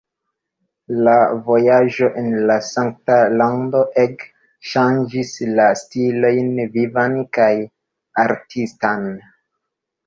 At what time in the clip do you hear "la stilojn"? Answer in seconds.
5.61-6.51